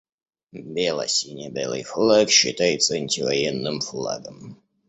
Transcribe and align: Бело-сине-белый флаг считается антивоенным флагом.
Бело-сине-белый 0.75 1.83
флаг 1.83 2.31
считается 2.31 2.95
антивоенным 2.95 3.81
флагом. 3.81 4.59